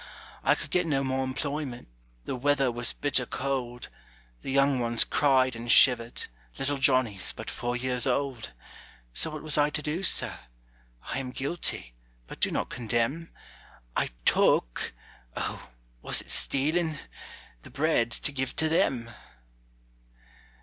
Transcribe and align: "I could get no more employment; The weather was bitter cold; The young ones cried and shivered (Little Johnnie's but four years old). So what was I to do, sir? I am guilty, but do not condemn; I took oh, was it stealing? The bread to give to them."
"I 0.43 0.55
could 0.55 0.71
get 0.71 0.87
no 0.87 1.03
more 1.03 1.23
employment; 1.23 1.87
The 2.25 2.35
weather 2.35 2.71
was 2.71 2.91
bitter 2.91 3.27
cold; 3.27 3.89
The 4.41 4.49
young 4.49 4.79
ones 4.79 5.03
cried 5.03 5.55
and 5.55 5.71
shivered 5.71 6.25
(Little 6.57 6.79
Johnnie's 6.79 7.31
but 7.33 7.51
four 7.51 7.77
years 7.77 8.07
old). 8.07 8.51
So 9.13 9.29
what 9.29 9.43
was 9.43 9.59
I 9.59 9.69
to 9.69 9.81
do, 9.83 10.01
sir? 10.01 10.39
I 11.03 11.19
am 11.19 11.29
guilty, 11.29 11.93
but 12.25 12.39
do 12.41 12.49
not 12.49 12.71
condemn; 12.71 13.29
I 13.95 14.09
took 14.25 14.91
oh, 15.37 15.69
was 16.01 16.19
it 16.21 16.31
stealing? 16.31 16.97
The 17.61 17.69
bread 17.69 18.09
to 18.09 18.31
give 18.31 18.55
to 18.55 18.69
them." 18.69 19.07